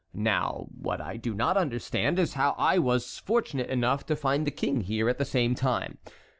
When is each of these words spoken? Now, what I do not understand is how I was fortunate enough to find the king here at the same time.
Now, 0.15 0.65
what 0.75 0.99
I 0.99 1.15
do 1.17 1.35
not 1.35 1.57
understand 1.57 2.17
is 2.17 2.33
how 2.33 2.55
I 2.57 2.79
was 2.79 3.19
fortunate 3.19 3.69
enough 3.69 4.03
to 4.07 4.15
find 4.15 4.47
the 4.47 4.49
king 4.49 4.81
here 4.81 5.07
at 5.07 5.19
the 5.19 5.25
same 5.25 5.53
time. 5.53 5.99